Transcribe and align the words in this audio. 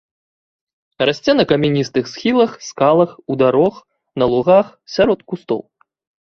Расце 1.09 1.31
на 1.39 1.43
камяністых 1.51 2.09
схілах, 2.13 2.51
скалах, 2.69 3.13
у 3.35 3.37
дарог, 3.43 3.73
на 4.23 4.31
лугах, 4.33 4.73
сярод 4.97 5.19
кустоў. 5.33 5.61